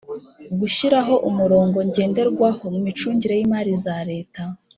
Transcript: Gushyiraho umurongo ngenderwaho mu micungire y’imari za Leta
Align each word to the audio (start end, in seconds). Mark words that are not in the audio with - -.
Gushyiraho 0.59 1.13
umurongo 1.29 1.77
ngenderwaho 1.89 2.63
mu 2.73 2.79
micungire 2.85 3.33
y’imari 3.37 3.73
za 3.83 3.97
Leta 4.09 4.41